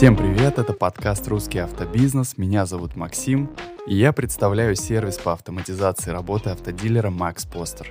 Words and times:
Всем 0.00 0.16
привет, 0.16 0.58
это 0.58 0.72
подкаст 0.72 1.28
«Русский 1.28 1.58
автобизнес», 1.58 2.38
меня 2.38 2.64
зовут 2.64 2.96
Максим, 2.96 3.54
и 3.86 3.94
я 3.94 4.14
представляю 4.14 4.74
сервис 4.74 5.18
по 5.18 5.34
автоматизации 5.34 6.10
работы 6.10 6.48
автодилера 6.48 7.10
Max 7.10 7.46
Poster. 7.46 7.86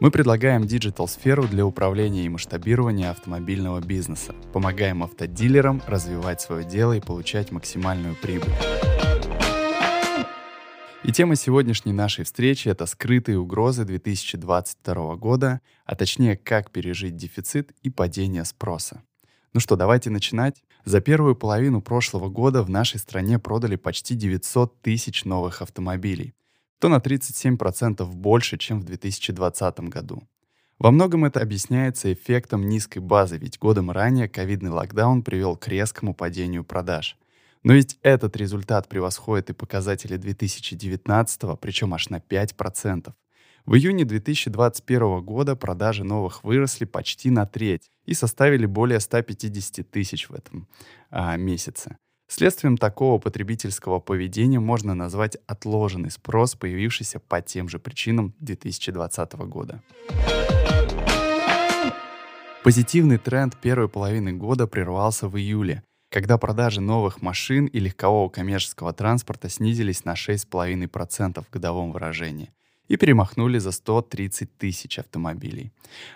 Мы 0.00 0.10
предлагаем 0.10 0.66
digital-сферу 0.66 1.46
для 1.46 1.66
управления 1.66 2.24
и 2.24 2.30
масштабирования 2.30 3.10
автомобильного 3.10 3.82
бизнеса, 3.82 4.34
помогаем 4.54 5.02
автодилерам 5.02 5.82
развивать 5.86 6.40
свое 6.40 6.64
дело 6.64 6.94
и 6.94 7.00
получать 7.00 7.52
максимальную 7.52 8.14
прибыль. 8.14 8.54
И 11.02 11.12
тема 11.12 11.36
сегодняшней 11.36 11.92
нашей 11.92 12.24
встречи— 12.24 12.68
это 12.70 12.86
скрытые 12.86 13.38
угрозы 13.38 13.84
2022 13.84 15.16
года, 15.16 15.60
а 15.84 15.94
точнее, 15.94 16.38
как 16.38 16.70
пережить 16.70 17.16
дефицит 17.16 17.72
и 17.82 17.90
падение 17.90 18.46
спроса. 18.46 19.02
Ну 19.54 19.60
что, 19.60 19.76
давайте 19.76 20.10
начинать. 20.10 20.64
За 20.84 21.00
первую 21.00 21.36
половину 21.36 21.80
прошлого 21.80 22.28
года 22.28 22.64
в 22.64 22.70
нашей 22.70 22.98
стране 22.98 23.38
продали 23.38 23.76
почти 23.76 24.16
900 24.16 24.82
тысяч 24.82 25.24
новых 25.24 25.62
автомобилей, 25.62 26.34
то 26.80 26.88
на 26.88 26.96
37% 26.96 28.04
больше, 28.04 28.58
чем 28.58 28.80
в 28.80 28.84
2020 28.84 29.80
году. 29.82 30.24
Во 30.80 30.90
многом 30.90 31.24
это 31.24 31.40
объясняется 31.40 32.12
эффектом 32.12 32.68
низкой 32.68 32.98
базы, 32.98 33.36
ведь 33.38 33.60
годом 33.60 33.92
ранее 33.92 34.28
ковидный 34.28 34.72
локдаун 34.72 35.22
привел 35.22 35.56
к 35.56 35.68
резкому 35.68 36.14
падению 36.14 36.64
продаж. 36.64 37.16
Но 37.62 37.74
ведь 37.74 37.96
этот 38.02 38.36
результат 38.36 38.88
превосходит 38.88 39.50
и 39.50 39.54
показатели 39.54 40.16
2019, 40.16 41.60
причем 41.60 41.94
аж 41.94 42.08
на 42.08 42.16
5%. 42.16 43.12
В 43.66 43.76
июне 43.76 44.04
2021 44.04 45.22
года 45.22 45.56
продажи 45.56 46.04
новых 46.04 46.44
выросли 46.44 46.84
почти 46.84 47.30
на 47.30 47.46
треть 47.46 47.90
и 48.04 48.12
составили 48.12 48.66
более 48.66 49.00
150 49.00 49.90
тысяч 49.90 50.28
в 50.28 50.34
этом 50.34 50.68
а, 51.08 51.34
месяце. 51.38 51.96
Следствием 52.28 52.76
такого 52.76 53.18
потребительского 53.18 54.00
поведения 54.00 54.60
можно 54.60 54.94
назвать 54.94 55.38
отложенный 55.46 56.10
спрос, 56.10 56.56
появившийся 56.56 57.20
по 57.20 57.40
тем 57.40 57.70
же 57.70 57.78
причинам 57.78 58.34
2020 58.40 59.32
года. 59.48 59.82
Позитивный 62.64 63.16
тренд 63.16 63.56
первой 63.56 63.88
половины 63.88 64.34
года 64.34 64.66
прервался 64.66 65.26
в 65.26 65.38
июле, 65.38 65.82
когда 66.10 66.36
продажи 66.36 66.82
новых 66.82 67.22
машин 67.22 67.64
и 67.64 67.80
легкового 67.80 68.28
коммерческого 68.28 68.92
транспорта 68.92 69.48
снизились 69.48 70.04
на 70.04 70.12
6,5% 70.12 71.42
в 71.42 71.50
годовом 71.50 71.92
выражении– 71.92 72.50
и 72.88 72.96
перемахнули 72.96 73.58
за 73.58 73.72
130 73.72 74.56
тысяч 74.56 74.98
автомобилей. 74.98 75.72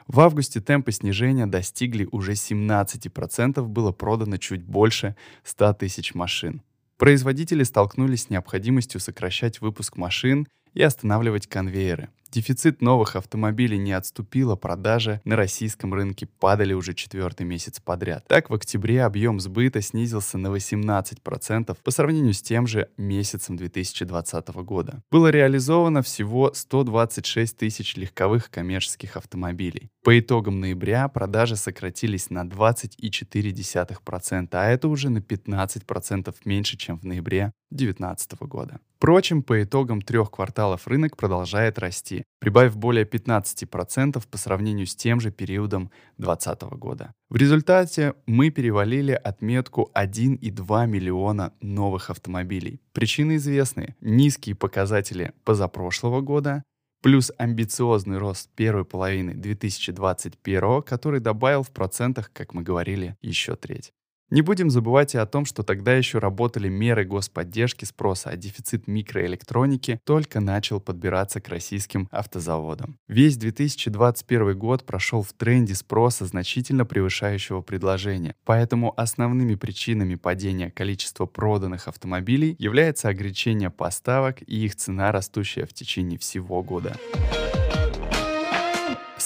В 0.07 0.21
августе 0.21 0.61
темпы 0.61 0.93
снижения 0.93 1.47
достигли 1.47 2.09
уже 2.13 2.33
17%, 2.33 3.63
было 3.63 3.93
продано 3.93 4.37
чуть 4.37 4.63
больше 4.63 5.17
100 5.45 5.75
тысяч 5.75 6.15
машин. 6.15 6.63
Производители 6.99 7.63
столкнулись 7.63 8.25
с 8.25 8.31
необходимостью 8.31 9.01
сокращать 9.01 9.61
выпуск 9.61 9.97
машин 9.97 10.47
и 10.79 10.83
останавливать 10.83 11.47
конвейеры. 11.49 12.09
Дефицит 12.31 12.83
новых 12.83 13.17
автомобилей 13.17 13.79
не 13.79 13.93
отступил, 13.93 14.53
а 14.53 14.57
продажи 14.57 15.21
на 15.25 15.35
российском 15.35 15.93
рынке 15.93 16.27
падали 16.27 16.73
уже 16.73 16.95
четвертый 16.95 17.45
месяц 17.47 17.81
подряд. 17.81 18.25
Так, 18.29 18.49
в 18.51 18.55
октябре 18.55 19.03
объем 19.03 19.41
сбыта 19.41 19.81
снизился 19.81 20.39
на 20.39 20.47
18% 20.49 21.77
по 21.83 21.91
сравнению 21.91 22.35
с 22.35 22.43
тем 22.43 22.69
же 22.69 22.91
месяцем 22.97 23.57
2020 23.57 24.49
года. 24.49 25.03
Было 25.11 25.31
реализовано 25.31 26.03
всего 26.03 26.53
126 26.55 27.57
тысяч 27.57 27.97
легковых 27.97 28.49
коммерческих 28.51 29.17
автомобилей. 29.17 29.91
По 30.05 30.21
итогам 30.21 30.61
ноября 30.61 31.09
продажи 31.09 31.57
сократились 31.57 32.31
на 32.31 32.45
20,4%, 32.45 34.49
а 34.53 34.67
это 34.67 34.87
уже 34.87 35.11
на 35.11 35.19
15% 35.19 36.33
меньше, 36.45 36.77
чем 36.77 37.01
в 37.01 37.05
ноябре 37.05 37.53
2019 37.71 38.43
года. 38.43 38.79
Впрочем, 38.99 39.45
по 39.45 39.63
итогам 39.63 40.03
трех 40.03 40.33
кварталов 40.33 40.89
рынок 40.89 41.17
продолжает 41.17 41.79
расти, 41.79 42.25
прибавив 42.41 42.77
более 42.77 43.05
15% 43.05 44.21
по 44.29 44.39
сравнению 44.39 44.89
с 44.89 44.97
тем 44.97 45.21
же 45.21 45.31
периодом 45.31 45.93
2020 46.17 46.63
года. 46.77 47.15
В 47.31 47.37
результате 47.37 48.15
мы 48.27 48.51
перевалили 48.51 49.13
отметку 49.13 49.89
1,2 49.95 50.87
миллиона 50.89 51.53
новых 51.61 52.11
автомобилей. 52.11 52.81
Причины 52.93 53.37
известны. 53.37 53.95
Низкие 54.01 54.57
показатели 54.57 55.33
позапрошлого 55.45 56.21
года, 56.21 56.65
плюс 57.01 57.31
амбициозный 57.39 58.19
рост 58.19 58.51
первой 58.57 58.85
половины 58.85 59.35
2021, 59.35 60.83
который 60.83 61.21
добавил 61.21 61.63
в 61.63 61.71
процентах, 61.71 62.33
как 62.33 62.53
мы 62.53 62.65
говорили, 62.65 63.17
еще 63.23 63.55
треть. 63.55 63.93
Не 64.31 64.43
будем 64.43 64.69
забывать 64.69 65.15
и 65.15 65.19
о 65.19 65.25
том, 65.25 65.47
что 65.47 65.63
тогда 65.63 65.95
еще 65.95 66.19
работали 66.19 66.69
меры 66.69 67.07
господдержки 67.07 67.87
спроса, 67.87 68.29
а 68.29 68.37
дефицит 68.37 68.87
микроэлектроники 68.87 70.01
только 70.05 70.41
начал 70.41 70.81
подбираться 70.81 71.41
к 71.41 71.49
российским 71.49 72.09
автозаводам. 72.11 72.99
Весь 73.09 73.39
2021 73.39 74.59
год 74.59 74.85
прошел 74.85 75.23
в 75.23 75.33
тренде 75.33 75.75
спроса, 75.75 76.27
значительно 76.27 76.85
превышающего 76.85 77.63
предложение. 77.63 78.35
Поэтому 78.45 78.93
основными 78.99 79.55
причинами 79.55 80.17
падения 80.17 80.71
количества 80.71 81.25
проданных 81.25 81.89
автомобилей 81.89 82.55
является 82.59 83.09
ограничение 83.09 83.71
поставок 83.71 84.43
и 84.43 84.67
их 84.67 84.77
цена, 84.77 85.11
растущая 85.11 85.65
в 85.65 85.73
течение 85.73 86.19
всего 86.19 86.63
года. 86.63 86.99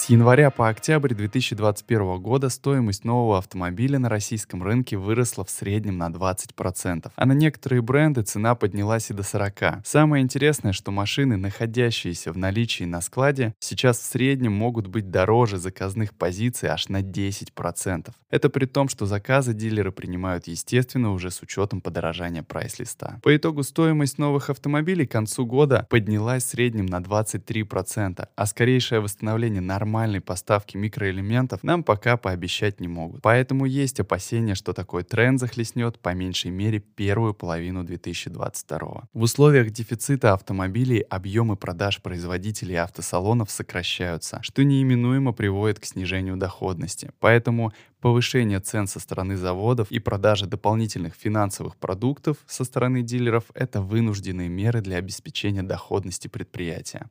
С 0.03 0.09
января 0.09 0.49
по 0.49 0.67
октябрь 0.67 1.13
2021 1.13 2.21
года 2.21 2.49
стоимость 2.49 3.05
нового 3.05 3.37
автомобиля 3.37 3.99
на 3.99 4.09
российском 4.09 4.61
рынке 4.61 4.97
выросла 4.97 5.45
в 5.45 5.49
среднем 5.49 5.97
на 5.97 6.09
20%, 6.09 7.09
а 7.15 7.25
на 7.25 7.31
некоторые 7.31 7.81
бренды 7.81 8.21
цена 8.23 8.53
поднялась 8.53 9.09
и 9.11 9.13
до 9.13 9.21
40%. 9.21 9.79
Самое 9.85 10.21
интересное, 10.21 10.73
что 10.73 10.91
машины, 10.91 11.37
находящиеся 11.37 12.33
в 12.33 12.37
наличии 12.37 12.83
на 12.83 12.99
складе, 12.99 13.53
сейчас 13.59 13.97
в 13.97 14.03
среднем 14.03 14.51
могут 14.51 14.87
быть 14.87 15.09
дороже 15.09 15.57
заказных 15.57 16.13
позиций 16.13 16.67
аж 16.67 16.89
на 16.89 17.01
10%. 17.01 18.11
Это 18.29 18.49
при 18.49 18.65
том, 18.65 18.89
что 18.89 19.05
заказы 19.05 19.53
дилеры 19.53 19.93
принимают, 19.93 20.47
естественно, 20.47 21.13
уже 21.13 21.31
с 21.31 21.41
учетом 21.41 21.79
подорожания 21.79 22.43
прайс-листа. 22.43 23.21
По 23.23 23.33
итогу 23.33 23.63
стоимость 23.63 24.17
новых 24.17 24.49
автомобилей 24.49 25.07
к 25.07 25.13
концу 25.13 25.45
года 25.45 25.87
поднялась 25.89 26.43
в 26.43 26.47
среднем 26.47 26.87
на 26.87 26.99
23%, 26.99 28.27
а 28.35 28.45
скорейшее 28.45 28.99
восстановление 28.99 29.61
нормального 29.61 29.92
нормальной 29.93 30.21
поставки 30.21 30.75
микроэлементов 30.75 31.63
нам 31.63 31.83
пока 31.83 32.17
пообещать 32.17 32.79
не 32.79 32.87
могут. 32.87 33.21
Поэтому 33.21 33.65
есть 33.65 33.99
опасения, 33.99 34.55
что 34.55 34.73
такой 34.73 35.03
тренд 35.03 35.39
захлестнет 35.39 35.99
по 35.99 36.15
меньшей 36.15 36.49
мере 36.49 36.79
первую 36.79 37.35
половину 37.35 37.83
2022. 37.83 39.03
В 39.13 39.21
условиях 39.21 39.69
дефицита 39.69 40.33
автомобилей 40.33 41.01
объемы 41.01 41.55
продаж 41.57 42.01
производителей 42.01 42.75
автосалонов 42.75 43.51
сокращаются, 43.51 44.39
что 44.41 44.63
неименуемо 44.63 45.31
приводит 45.31 45.79
к 45.79 45.85
снижению 45.85 46.37
доходности. 46.37 47.11
Поэтому 47.19 47.71
повышение 48.01 48.59
цен 48.59 48.87
со 48.87 48.99
стороны 48.99 49.37
заводов 49.37 49.91
и 49.91 49.99
продажа 49.99 50.47
дополнительных 50.47 51.13
финансовых 51.13 51.75
продуктов 51.75 52.37
со 52.47 52.63
стороны 52.63 53.03
дилеров— 53.03 53.43
это 53.53 53.81
вынужденные 53.81 54.49
меры 54.49 54.81
для 54.81 54.97
обеспечения 54.97 55.63
доходности 55.63 56.27
предприятия. 56.27 57.09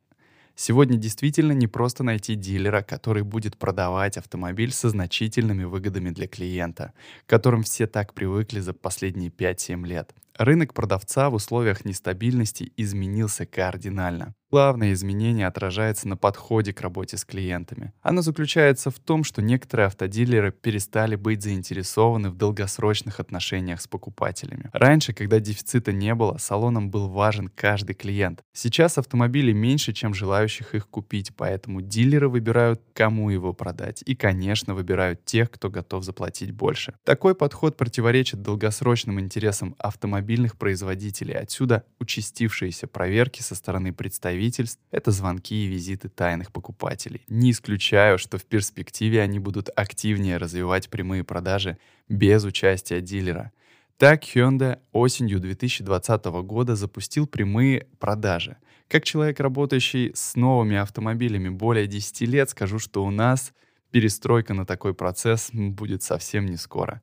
Сегодня 0.65 0.97
действительно 0.97 1.51
не 1.51 1.67
просто 1.67 2.05
найти 2.05 2.37
дилера, 2.37 2.83
который 2.83 3.25
будет 3.25 3.57
продавать 3.57 4.17
автомобиль 4.17 4.71
со 4.71 4.91
значительными 4.91 5.65
выгодами 5.65 6.11
для 6.11 6.29
клиента, 6.29 6.93
к 7.27 7.31
которым 7.31 7.65
все 7.65 7.89
так 7.89 8.15
привыкли 8.15 8.61
за 8.61 8.73
последние 8.73 9.31
5-7 9.31 9.85
лет. 9.85 10.15
Рынок 10.39 10.73
продавца 10.73 11.29
в 11.29 11.35
условиях 11.35 11.85
нестабильности 11.85 12.73
изменился 12.77 13.45
кардинально. 13.47 14.35
Главное 14.53 14.93
изменение 14.93 15.47
отражается 15.47 16.07
на 16.09 16.19
подходе 16.19 16.75
к 16.75 16.83
работе 16.83 17.17
с 17.17 17.25
клиентами. 17.25 17.95
Оно 18.03 18.21
заключается 18.21 18.91
в 18.91 18.99
том, 18.99 19.25
что 19.25 19.41
некоторые 19.41 19.87
автодилеры 19.87 20.53
перестали 20.53 21.17
быть 21.17 21.43
заинтересованы 21.43 22.29
в 22.29 22.37
долгосрочных 22.37 23.19
отношениях 23.19 23.81
с 23.81 23.89
покупателями. 23.89 24.69
Раньше, 24.75 25.15
когда 25.15 25.41
дефицита 25.41 25.91
не 25.91 26.15
было, 26.15 26.37
салонам 26.37 26.91
был 26.91 27.09
важен 27.09 27.49
каждый 27.49 27.95
клиент. 27.95 28.43
Сейчас 28.53 28.99
автомобилей 28.99 29.55
меньше, 29.55 29.95
чем 29.95 30.13
желающих 30.13 30.75
их 30.75 30.87
купить, 30.87 31.35
поэтому 31.35 31.81
дилеры 31.81 32.29
выбирают, 32.29 32.83
кому 32.93 33.31
его 33.31 33.55
продать. 33.55 34.03
И, 34.05 34.15
конечно, 34.15 34.75
выбирают 34.75 35.25
тех, 35.25 35.51
кто 35.51 35.71
готов 35.71 36.05
заплатить 36.05 36.51
больше. 36.51 36.93
Такой 37.05 37.35
подход 37.35 37.79
противоречит 37.79 38.43
долгосрочным 38.43 39.19
интересам 39.19 39.77
автомобильных 40.23 40.57
производителей. 40.57 41.35
Отсюда 41.35 41.85
участившиеся 41.99 42.87
проверки 42.87 43.43
со 43.43 43.55
стороны 43.55 43.93
представителей 43.93 44.43
правительств— 44.43 44.81
это 44.91 45.11
звонки 45.11 45.55
и 45.55 45.67
визиты 45.67 46.09
тайных 46.09 46.51
покупателей. 46.53 47.23
Не 47.29 47.51
исключаю, 47.51 48.19
что 48.19 48.39
в 48.39 48.45
перспективе 48.45 49.21
они 49.21 49.39
будут 49.39 49.69
активнее 49.77 50.39
развивать 50.39 50.89
прямые 50.89 51.23
продажи 51.23 51.77
без 52.09 52.45
участия 52.45 53.01
дилера. 53.01 53.53
Так 53.99 54.25
Hyundai 54.25 54.79
осенью 54.93 55.39
2020 55.39 56.25
года 56.45 56.75
запустил 56.77 57.27
прямые 57.27 57.87
продажи. 57.99 58.57
Как 58.89 59.05
человек, 59.05 59.41
работающий 59.41 60.13
с 60.15 60.35
новыми 60.35 60.77
автомобилями 60.77 61.51
более 61.51 61.87
10 61.87 62.23
лет, 62.23 62.51
скажу, 62.51 62.79
что 62.79 63.05
у 63.05 63.11
нас 63.11 63.53
перестройка 63.91 64.55
на 64.55 64.65
такой 64.65 64.95
процесс 64.95 65.51
будет 65.53 66.03
совсем 66.03 66.47
не 66.47 66.57
скоро. 66.57 67.01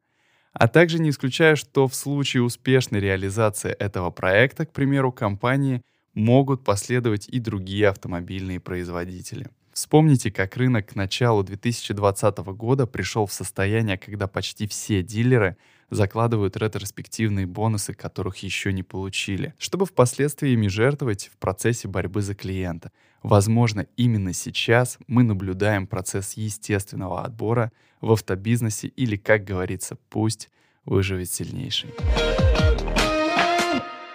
А 0.54 0.68
также 0.68 1.00
не 1.00 1.10
исключаю, 1.10 1.56
что 1.56 1.88
в 1.88 1.96
случае 1.96 2.44
успешной 2.44 3.00
реализации 3.00 3.72
этого 3.72 4.10
проекта, 4.10 4.66
к 4.66 4.72
примеру, 4.72 5.12
компании 5.12 5.82
могут 6.14 6.64
последовать 6.64 7.28
и 7.30 7.40
другие 7.40 7.88
автомобильные 7.88 8.60
производители. 8.60 9.48
Вспомните, 9.72 10.32
как 10.32 10.58
рынок 10.58 10.88
к 10.88 10.96
началу 10.96 11.44
2020 11.44 12.38
года 12.40 12.86
пришел 12.86 13.26
в 13.26 13.32
состояние, 13.32 13.98
когда 13.98 14.28
почти 14.28 14.68
все 14.68 15.04
дилеры 15.04 15.56
закладывают 15.90 16.58
ретроспективные 16.58 17.48
бонусы, 17.48 17.94
которых 17.94 18.38
еще 18.38 18.74
не 18.74 18.84
получили, 18.84 19.54
чтобы 19.58 19.86
впоследствии 19.86 20.52
ими 20.52 20.68
жертвовать 20.68 21.30
в 21.34 21.38
процессе 21.38 21.88
борьбы 21.88 22.22
за 22.22 22.36
клиента. 22.36 22.92
Возможно, 23.24 23.88
именно 23.96 24.34
сейчас 24.34 24.98
мы 25.08 25.24
наблюдаем 25.24 25.88
процесс 25.88 26.34
естественного 26.34 27.24
отбора 27.24 27.72
в 28.02 28.12
автобизнесе 28.12 28.88
или, 28.88 29.16
как 29.16 29.44
говорится, 29.44 29.98
пусть 30.10 30.50
выживет 30.86 31.32
сильнейший. 31.32 31.92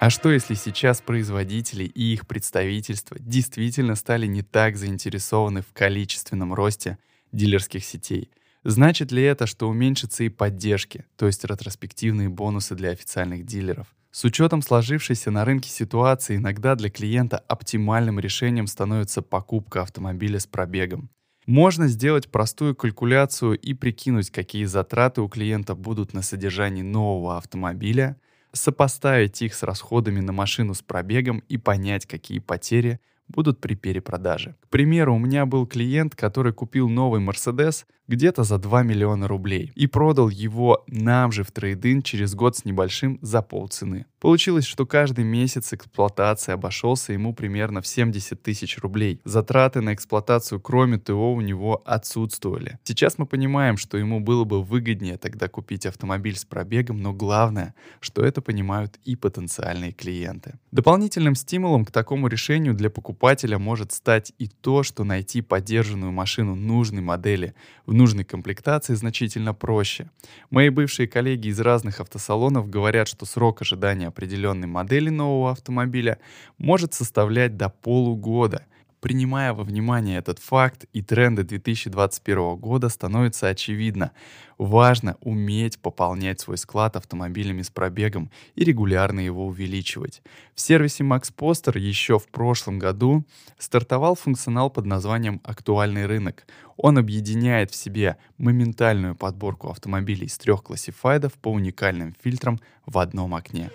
А 0.01 0.11
что 0.11 0.31
если 0.31 0.55
сейчас 0.55 1.01
производители 1.01 1.85
и 1.85 2.13
их 2.13 2.27
представительства 2.27 3.17
действительно 3.19 3.95
стали 3.95 4.27
не 4.27 4.43
так 4.43 4.77
заинтересованы 4.77 5.63
в 5.63 5.73
количественном 5.73 6.53
росте 6.53 6.99
дилерских 7.33 7.85
сетей? 7.85 8.31
Значит 8.65 9.13
ли 9.13 9.23
это, 9.23 9.47
что 9.47 9.69
уменьшатся 9.69 10.25
и 10.25 10.29
поддержки, 10.29 11.07
то 11.17 11.27
есть 11.27 11.45
ретроспективные 11.45 12.29
бонусы 12.29 12.75
для 12.75 12.91
официальных 12.91 13.47
дилеров? 13.47 13.87
С 14.11 14.25
учетом 14.25 14.63
сложившейся 14.63 15.31
на 15.31 15.45
рынке 15.45 15.69
ситуации, 15.69 16.37
иногда 16.37 16.75
для 16.75 16.89
клиента 16.91 17.39
оптимальным 17.39 18.21
решением 18.21 18.67
становится 18.67 19.23
покупка 19.23 19.83
автомобиля 19.83 20.39
с 20.39 20.47
пробегом. 20.47 21.11
Можно 21.47 21.89
сделать 21.89 22.31
простую 22.31 22.75
калькуляцию 22.75 23.59
и 23.59 23.75
прикинуть, 23.75 24.31
какие 24.31 24.65
затраты 24.65 25.21
у 25.21 25.29
клиента 25.29 25.75
будут 25.75 26.15
на 26.15 26.23
содержание 26.23 26.83
нового 26.83 27.37
автомобиля, 27.37 28.17
сопоставить 28.53 29.43
их 29.43 29.55
с 29.55 29.63
расходами 29.63 30.21
на 30.21 30.33
машину 30.33 30.73
с 30.73 30.81
пробегом 30.81 31.41
и 31.49 31.59
понять, 31.59 32.07
какие 32.07 32.39
потери 32.39 32.99
будут 33.29 33.61
при 33.61 33.75
перепродаже. 33.75 34.55
К 34.61 34.69
примеру, 34.69 35.15
у 35.15 35.19
меня 35.19 35.47
был 35.47 35.67
клиент, 35.67 36.15
который 36.15 36.53
купил 36.53 36.89
новый 36.89 37.21
Mercedes 37.21 37.85
где-то 38.07 38.45
за 38.45 38.59
2 38.59 38.83
миллиона 38.83 39.29
рублей 39.29 39.73
и 39.75 39.87
продал 39.87 40.29
его 40.29 40.85
нам 40.89 41.33
же 41.33 41.43
в 41.43 41.51
трейдин 41.51 42.03
через 42.03 42.35
год 42.35 42.57
с 42.57 42.65
небольшим 42.65 43.19
за 43.23 43.41
полцены. 43.43 44.07
Получилось, 44.21 44.65
что 44.65 44.87
каждый 44.87 45.25
месяц 45.25 45.73
эксплуатации 45.73 46.53
обошелся 46.53 47.13
ему 47.13 47.35
примерно 47.35 47.81
в 47.81 47.87
70 47.87 48.43
тысяч 48.43 48.79
рублей. 48.79 49.21
Затраты 49.25 49.81
на 49.81 49.95
эксплуатацию 49.95 50.61
кроме 50.61 50.99
ТО 50.99 51.33
у 51.33 51.41
него 51.41 51.83
отсутствовали. 51.85 52.79
Сейчас 52.85 53.19
мы 53.19 53.27
понимаем, 53.27 53.77
что 53.77 53.97
ему 53.99 54.21
было 54.21 54.45
бы 54.45 54.63
выгоднее 54.63 55.17
тогда 55.19 55.49
купить 55.49 55.87
автомобиль 55.87 56.37
с 56.37 56.45
пробегом, 56.45 56.99
но 56.99 57.13
главное, 57.13 57.75
что 58.01 58.23
это 58.23 58.41
понимают 58.41 58.99
и 59.05 59.17
потенциальные 59.17 59.93
клиенты. 59.93 60.59
Дополнительным 60.73 61.35
стимулом 61.35 61.85
к 61.85 61.91
такому 61.91 62.29
решению 62.29 62.75
для 62.75 62.91
покупателя 62.91 63.14
может 63.59 63.93
стать 63.93 64.33
и 64.39 64.49
то, 64.49 64.83
что 64.83 65.05
найти 65.05 65.41
поддержанную 65.41 66.13
машину 66.13 66.55
нужной 66.55 67.01
модели 67.03 67.55
в 67.87 67.95
нужной 67.95 68.25
комплектации 68.25 68.95
значительно 68.95 69.55
проще. 69.55 70.11
Мои 70.51 70.69
бывшие 70.69 71.09
коллеги 71.09 71.49
из 71.49 71.61
разных 71.61 72.01
автосалонов 72.01 72.69
говорят, 72.69 73.09
что 73.09 73.27
срок 73.27 73.63
ожидания 73.63 74.09
определенной 74.09 74.67
модели 74.67 75.09
нового 75.09 75.53
автомобиля 75.53 76.19
может 76.59 76.95
составлять 76.95 77.57
до 77.57 77.69
полугода, 77.69 78.67
Принимая 79.05 79.53
во 79.53 79.65
внимание 79.65 80.17
этот 80.17 80.39
факт 80.39 80.87
и 80.95 81.03
тренды 81.03 81.43
2021 81.43 82.57
года, 82.57 82.89
становится 82.89 83.49
очевидно. 83.49 84.13
Важно 84.57 85.19
уметь 85.21 85.79
пополнять 85.79 86.41
свой 86.41 86.57
склад 86.57 86.97
автомобилями 86.97 87.61
с 87.61 87.69
пробегом 87.69 88.31
и 88.55 88.65
регулярно 88.65 89.21
его 89.21 89.47
увеличивать. 89.47 90.23
В 90.55 90.61
сервисе 90.63 91.05
Max 91.05 91.25
Poster 91.37 91.79
еще 91.79 92.19
в 92.19 92.29
прошлом 92.29 92.79
году 92.79 93.27
стартовал 93.59 94.15
функционал 94.15 94.71
под 94.71 94.87
названием 94.87 95.43
«Актуальный 95.45 96.07
рынок». 96.07 96.47
Он 96.79 96.97
объединяет 96.97 97.73
в 97.73 97.75
себе 97.75 98.17
моментальную 98.39 99.15
подборку 99.15 99.69
автомобилей 99.69 100.29
с 100.29 100.39
трех 100.39 100.63
классифайдов 100.63 101.35
по 101.35 101.51
уникальным 101.51 102.15
фильтрам 102.23 102.59
в 102.87 102.97
одном 102.97 103.35
окне. 103.35 103.71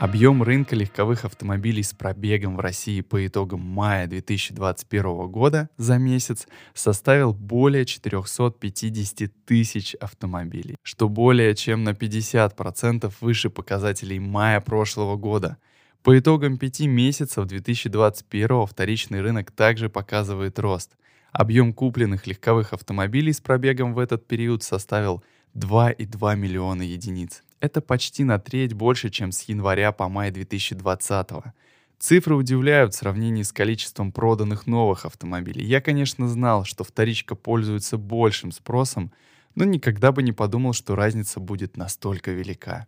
Объем 0.00 0.42
рынка 0.42 0.74
легковых 0.74 1.26
автомобилей 1.26 1.82
с 1.82 1.92
пробегом 1.92 2.56
в 2.56 2.60
России 2.60 3.02
по 3.02 3.26
итогам 3.26 3.60
мая 3.60 4.06
2021 4.06 5.30
года 5.30 5.68
за 5.76 5.98
месяц 5.98 6.48
составил 6.72 7.34
более 7.34 7.84
450 7.84 9.30
тысяч 9.44 9.94
автомобилей, 9.96 10.76
что 10.82 11.10
более 11.10 11.54
чем 11.54 11.84
на 11.84 11.90
50% 11.90 13.12
выше 13.20 13.50
показателей 13.50 14.18
мая 14.20 14.62
прошлого 14.62 15.16
года. 15.16 15.58
По 16.02 16.18
итогам 16.18 16.56
пяти 16.56 16.88
месяцев 16.88 17.44
2021 17.44 18.66
вторичный 18.66 19.20
рынок 19.20 19.50
также 19.50 19.90
показывает 19.90 20.58
рост. 20.58 20.96
Объем 21.30 21.74
купленных 21.74 22.26
легковых 22.26 22.72
автомобилей 22.72 23.34
с 23.34 23.42
пробегом 23.42 23.92
в 23.92 23.98
этот 23.98 24.26
период 24.26 24.62
составил 24.62 25.22
2,2 25.54 26.36
миллиона 26.36 26.80
единиц. 26.80 27.42
Это 27.60 27.82
почти 27.82 28.24
на 28.24 28.38
треть 28.38 28.72
больше, 28.72 29.10
чем 29.10 29.32
с 29.32 29.42
января 29.42 29.92
по 29.92 30.08
май 30.08 30.30
2020 30.30 31.30
-го. 31.30 31.52
Цифры 31.98 32.34
удивляют 32.34 32.94
в 32.94 32.96
сравнении 32.96 33.42
с 33.42 33.52
количеством 33.52 34.10
проданных 34.10 34.66
новых 34.66 35.04
автомобилей. 35.04 35.66
Я, 35.66 35.82
конечно, 35.82 36.28
знал, 36.28 36.64
что 36.64 36.82
вторичка 36.82 37.34
пользуется 37.34 37.98
большим 37.98 38.52
спросом, 38.52 39.12
но 39.54 39.64
никогда 39.64 40.10
бы 40.10 40.22
не 40.22 40.32
подумал, 40.32 40.72
что 40.72 40.94
разница 40.94 41.40
будет 41.40 41.76
настолько 41.76 42.30
велика. 42.30 42.86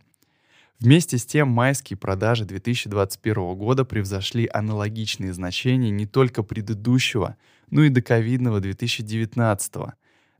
Вместе 0.81 1.19
с 1.19 1.27
тем 1.27 1.49
майские 1.49 1.99
продажи 1.99 2.47
2021 2.47 3.55
года 3.55 3.85
превзошли 3.85 4.49
аналогичные 4.51 5.35
значения 5.35 5.91
не 5.91 6.07
только 6.07 6.43
предыдущего, 6.43 7.37
но 7.71 7.85
и 7.85 7.91
доковидного 7.91 8.61
2019. 8.61 9.75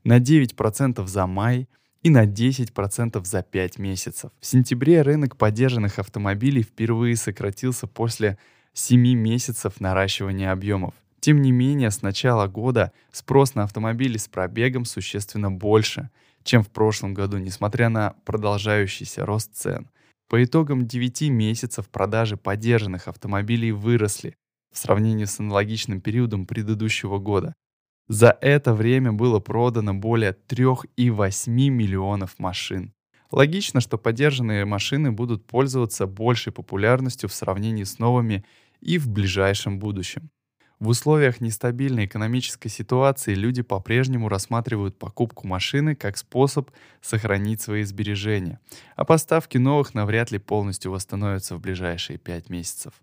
На 0.03 0.19
9% 0.19 1.05
за 1.05 1.27
май– 1.27 1.69
и 2.03 2.09
на 2.09 2.25
10% 2.25 3.23
за 3.25 3.41
5 3.41 3.79
месяцев. 3.79 4.31
В 4.39 4.45
сентябре 4.45 5.01
рынок 5.01 5.37
поддержанных 5.37 5.99
автомобилей 5.99 6.61
впервые 6.61 7.15
сократился 7.15 7.87
после 7.87 8.37
7 8.73 9.01
месяцев 9.15 9.79
наращивания 9.79 10.51
объемов. 10.51 10.93
Тем 11.21 11.41
не 11.41 11.53
менее, 11.53 11.89
с 11.89 12.01
начала 12.01 12.47
года 12.47 12.91
спрос 13.13 13.55
на 13.55 13.63
автомобили 13.63 14.17
с 14.17 14.27
пробегом 14.27 14.83
существенно 14.83 15.49
больше, 15.49 16.09
чем 16.43 16.61
в 16.61 16.69
прошлом 16.69 17.13
году, 17.13 17.37
несмотря 17.37 17.87
на 17.87 18.15
продолжающийся 18.25 19.25
рост 19.25 19.55
цен. 19.55 19.89
По 20.27 20.43
итогам 20.43 20.85
9 20.85 21.29
месяцев 21.29 21.87
продажи 21.87 22.35
поддержанных 22.35 23.07
автомобилей 23.07 23.71
выросли 23.71 24.35
в 24.73 24.77
сравнении 24.77 25.25
с 25.25 25.39
аналогичным 25.39 26.01
периодом 26.01 26.45
предыдущего 26.45 27.19
года. 27.19 27.53
За 28.07 28.37
это 28.41 28.73
время 28.73 29.13
было 29.13 29.39
продано 29.39 29.93
более 29.93 30.35
3,8 30.47 31.49
миллионов 31.69 32.37
машин. 32.37 32.93
Логично, 33.31 33.81
что 33.81 33.97
поддержанные 33.97 34.65
машины 34.65 35.11
будут 35.11 35.45
пользоваться 35.47 36.05
большей 36.05 36.53
популярностью 36.53 37.29
в 37.29 37.33
сравнении 37.33 37.83
с 37.83 37.97
новыми 37.97 38.45
и 38.81 38.97
в 38.97 39.09
ближайшем 39.09 39.79
будущем. 39.79 40.29
В 40.79 40.89
условиях 40.89 41.39
нестабильной 41.39 42.05
экономической 42.05 42.67
ситуации 42.67 43.33
люди 43.33 43.61
по-прежнему 43.61 44.27
рассматривают 44.27 44.99
покупку 44.99 45.47
машины 45.47 45.95
как 45.95 46.17
способ 46.17 46.69
сохранить 47.01 47.61
свои 47.61 47.83
сбережения, 47.83 48.59
а 48.97 49.05
поставки 49.05 49.57
новых 49.57 49.93
навряд 49.93 50.31
ли 50.31 50.39
полностью 50.39 50.91
восстановятся 50.91 51.55
в 51.55 51.61
ближайшие 51.61 52.19
5 52.19 52.49
месяцев. 52.49 52.93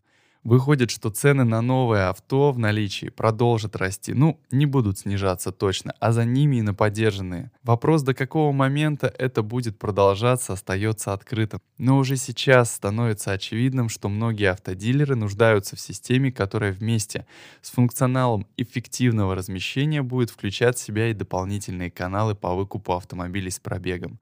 Выходит, 0.42 0.90
что 0.90 1.10
цены 1.10 1.44
на 1.44 1.60
новое 1.60 2.08
авто 2.08 2.50
в 2.50 2.58
наличии 2.58 3.10
продолжат 3.10 3.76
расти. 3.76 4.14
Ну, 4.14 4.40
не 4.50 4.64
будут 4.64 4.98
снижаться 4.98 5.52
точно, 5.52 5.94
а 6.00 6.12
за 6.12 6.24
ними 6.24 6.56
и 6.56 6.62
на 6.62 6.72
поддержанные. 6.72 7.50
Вопрос, 7.62 8.02
до 8.02 8.14
какого 8.14 8.50
момента 8.50 9.14
это 9.18 9.42
будет 9.42 9.78
продолжаться, 9.78 10.54
остается 10.54 11.12
открытым. 11.12 11.60
Но 11.76 11.98
уже 11.98 12.16
сейчас 12.16 12.72
становится 12.72 13.32
очевидным, 13.32 13.90
что 13.90 14.08
многие 14.08 14.50
автодилеры 14.50 15.14
нуждаются 15.14 15.76
в 15.76 15.80
системе, 15.80 16.32
которая 16.32 16.72
вместе 16.72 17.26
с 17.60 17.70
функционалом 17.70 18.46
эффективного 18.56 19.34
размещения 19.34 20.02
будет 20.02 20.30
включать 20.30 20.78
в 20.78 20.80
себя 20.80 21.08
и 21.08 21.14
дополнительные 21.14 21.90
каналы 21.90 22.34
по 22.34 22.54
выкупу 22.54 22.94
автомобилей 22.94 23.50
с 23.50 23.58
пробегом. 23.58 24.18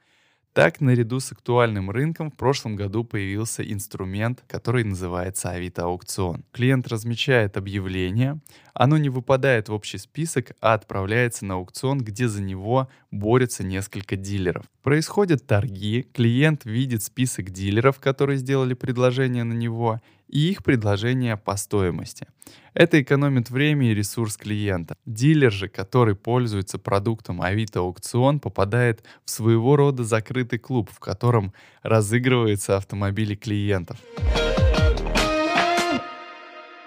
Так, 0.52 0.80
наряду 0.80 1.20
с 1.20 1.30
актуальным 1.30 1.90
рынком 1.90 2.30
в 2.30 2.36
прошлом 2.36 2.74
году 2.74 3.04
появился 3.04 3.62
инструмент, 3.62 4.42
который 4.48 4.82
называется 4.82 5.50
Авито-аукцион. 5.50 6.44
Клиент 6.50 6.88
размещает 6.88 7.56
объявление, 7.56 8.40
оно 8.74 8.98
не 8.98 9.08
выпадает 9.08 9.68
в 9.68 9.72
общий 9.72 9.98
список, 9.98 10.52
а 10.60 10.74
отправляется 10.74 11.44
на 11.44 11.54
аукцион, 11.54 11.98
где 11.98 12.28
за 12.28 12.42
него 12.42 12.88
борются 13.10 13.62
несколько 13.62 14.16
дилеров. 14.16 14.64
Происходят 14.82 15.46
торги, 15.46 16.08
клиент 16.12 16.64
видит 16.64 17.02
список 17.02 17.50
дилеров, 17.50 18.00
которые 18.00 18.38
сделали 18.38 18.74
предложение 18.74 19.44
на 19.44 19.52
него, 19.52 20.00
и 20.28 20.50
их 20.50 20.62
предложения 20.62 21.36
по 21.36 21.56
стоимости. 21.56 22.26
Это 22.74 23.02
экономит 23.02 23.50
время 23.50 23.90
и 23.90 23.94
ресурс 23.94 24.36
клиента. 24.36 24.96
Дилер 25.04 25.52
же, 25.52 25.68
который 25.68 26.14
пользуется 26.14 26.78
продуктом 26.78 27.42
Авито 27.42 27.80
Аукцион, 27.80 28.40
попадает 28.40 29.02
в 29.24 29.30
своего 29.30 29.76
рода 29.76 30.04
закрытый 30.04 30.58
клуб, 30.58 30.90
в 30.92 31.00
котором 31.00 31.52
разыгрываются 31.82 32.76
автомобили 32.76 33.34
клиентов. 33.34 33.98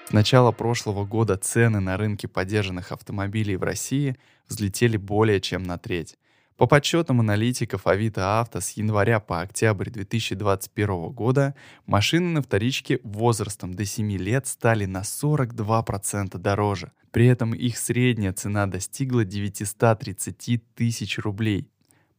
С 0.08 0.14
начала 0.14 0.52
прошлого 0.52 1.06
года 1.06 1.38
цены 1.38 1.80
на 1.80 1.96
рынке 1.98 2.28
поддержанных 2.28 2.92
автомобилей 2.92 3.56
в 3.56 3.64
России 3.64 4.18
взлетели 4.50 4.98
более 4.98 5.40
чем 5.40 5.64
на 5.64 5.78
треть. 5.78 6.18
По 6.62 6.68
подсчетам 6.68 7.20
аналитиков 7.20 7.88
Авито 7.88 8.40
Авто 8.40 8.62
с 8.62 8.70
января 8.78 9.20
по 9.20 9.42
октябрь 9.42 9.90
2021 9.90 11.10
года 11.10 11.56
машины 11.88 12.28
на 12.28 12.44
вторичке 12.44 13.00
возрастом 13.02 13.74
до 13.74 13.84
7 13.84 14.12
лет 14.12 14.46
стали 14.46 14.86
на 14.86 15.02
42% 15.02 16.38
дороже. 16.38 16.92
При 17.10 17.26
этом 17.26 17.56
их 17.56 17.80
средняя 17.80 18.32
цена 18.32 18.68
достигла 18.68 19.26
930 19.26 20.62
тысяч 20.76 21.18
рублей. 21.18 21.68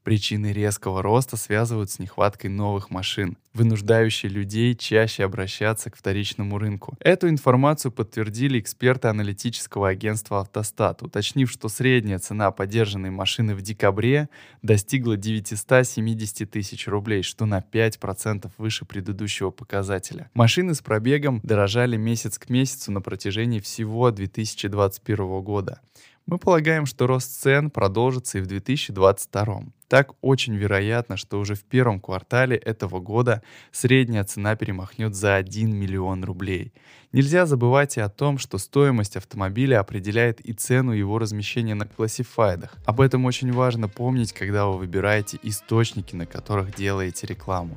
Причины 0.02 0.52
резкого 0.52 1.00
роста 1.00 1.36
связывают 1.36 1.90
с 1.90 2.00
нехваткой 2.00 2.50
новых 2.50 2.90
машин, 2.90 3.38
вынуждающей 3.54 4.28
людей 4.28 4.74
чаще 4.74 5.22
обращаться 5.22 5.90
к 5.90 5.96
вторичному 5.96 6.58
рынку. 6.58 6.96
Эту 6.98 7.28
информацию 7.28 7.92
подтвердили 7.92 8.58
эксперты 8.58 9.06
аналитического 9.06 9.88
агентства 9.88 10.40
«Автостат», 10.40 11.02
уточнив, 11.02 11.48
что 11.48 11.68
средняя 11.68 12.18
цена 12.18 12.50
поддержанной 12.50 13.10
машины 13.10 13.54
в 13.54 13.62
декабре 13.62 14.28
достигла 14.62 15.16
970 15.16 16.50
тысяч 16.50 16.88
рублей, 16.88 17.22
что 17.22 17.46
на 17.46 17.60
5% 17.60 18.50
выше 18.58 18.84
предыдущего 18.84 19.50
показателя. 19.50 20.30
Машины 20.34 20.74
с 20.74 20.80
пробегом 20.80 21.38
дорожали 21.44 21.96
месяц 21.96 22.38
к 22.38 22.48
месяцу 22.48 22.90
на 22.90 23.00
протяжении 23.00 23.60
всего 23.60 24.10
2021 24.10 25.42
года. 25.42 25.80
Мы 26.26 26.38
полагаем, 26.38 26.86
что 26.86 27.06
рост 27.06 27.42
цен 27.42 27.68
продолжится 27.70 28.38
и 28.38 28.40
в 28.40 28.46
2022. 28.46 29.62
Так 29.88 30.12
очень 30.20 30.54
вероятно, 30.54 31.16
что 31.16 31.38
уже 31.38 31.54
в 31.54 31.64
первом 31.64 32.00
квартале 32.00 32.56
этого 32.56 33.00
года 33.00 33.42
средняя 33.72 34.24
цена 34.24 34.54
перемахнет 34.56 35.14
за 35.14 35.34
1 35.34 35.74
миллион 35.74 36.24
рублей. 36.24 36.72
Нельзя 37.12 37.44
забывать 37.44 37.96
и 37.96 38.00
о 38.00 38.08
том, 38.08 38.38
что 38.38 38.56
стоимость 38.58 39.16
автомобиля 39.16 39.80
определяет 39.80 40.40
и 40.40 40.52
цену 40.52 40.92
его 40.92 41.18
размещения 41.18 41.74
на 41.74 41.86
классифайдах. 41.86 42.76
Об 42.86 43.00
этом 43.00 43.24
очень 43.24 43.52
важно 43.52 43.88
помнить, 43.88 44.32
когда 44.32 44.66
вы 44.66 44.78
выбираете 44.78 45.38
источники, 45.42 46.14
на 46.14 46.24
которых 46.24 46.74
делаете 46.74 47.26
рекламу. 47.26 47.76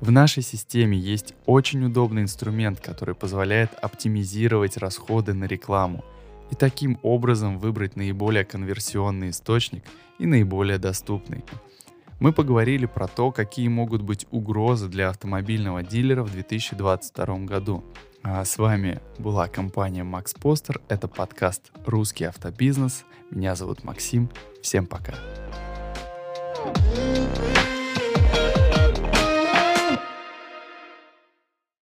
В 0.00 0.10
нашей 0.10 0.42
системе 0.42 0.98
есть 0.98 1.32
очень 1.46 1.82
удобный 1.84 2.22
инструмент, 2.22 2.80
который 2.80 3.14
позволяет 3.14 3.70
оптимизировать 3.80 4.76
расходы 4.76 5.32
на 5.32 5.44
рекламу 5.44 6.04
и 6.54 6.56
таким 6.56 7.00
образом 7.02 7.58
выбрать 7.58 7.96
наиболее 7.96 8.44
конверсионный 8.44 9.30
источник 9.30 9.82
и 10.20 10.26
наиболее 10.26 10.78
доступный. 10.78 11.44
Мы 12.20 12.32
поговорили 12.32 12.86
про 12.86 13.08
то, 13.08 13.32
какие 13.32 13.66
могут 13.66 14.02
быть 14.02 14.26
угрозы 14.30 14.88
для 14.88 15.08
автомобильного 15.08 15.82
дилера 15.82 16.22
в 16.22 16.30
2022 16.30 17.38
году. 17.38 17.84
А 18.22 18.44
с 18.44 18.56
вами 18.56 19.00
была 19.18 19.48
компания 19.48 20.04
Max 20.04 20.26
Poster. 20.40 20.80
Это 20.88 21.08
подкаст 21.08 21.72
«Русский 21.86 22.24
автобизнес». 22.24 23.04
Меня 23.32 23.56
зовут 23.56 23.82
Максим. 23.82 24.30
Всем 24.62 24.86
пока. 24.86 25.14
thank 26.64 26.98
you 26.98 27.13